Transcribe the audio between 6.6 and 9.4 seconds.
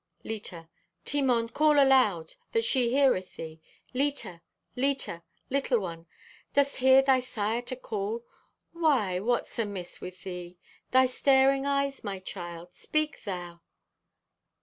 hear thy sire to call? Why,